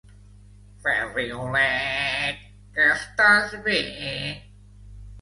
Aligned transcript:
Ferrioleeet, 0.85 2.41
que 2.79 2.91
estàs 2.97 3.57
bé? 3.71 3.81